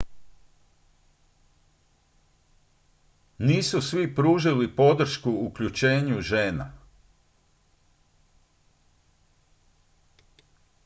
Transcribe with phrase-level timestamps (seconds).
[3.39, 6.71] nisu svi pružili podršku uključenju žena